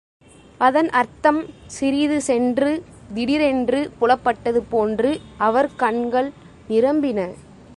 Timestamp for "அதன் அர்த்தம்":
0.57-1.39